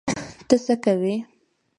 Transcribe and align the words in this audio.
ته 0.47 0.55
څه 0.65 0.75
کوی؟ 0.83 1.15